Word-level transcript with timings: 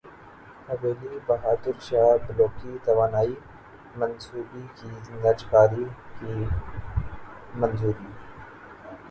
حویلی 0.67 1.17
بہادر 1.27 1.75
شاہ 1.87 2.15
بلوکی 2.25 2.77
توانائی 2.85 3.35
منصوبوں 3.99 4.65
کی 4.75 4.89
نجکاری 5.23 5.85
کی 6.17 6.33
منظوری 7.55 8.09